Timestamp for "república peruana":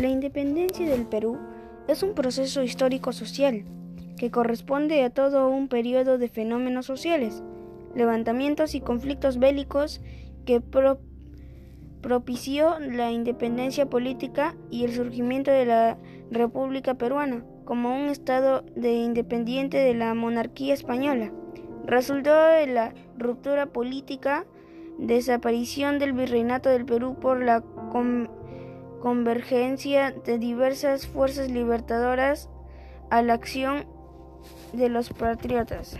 16.30-17.44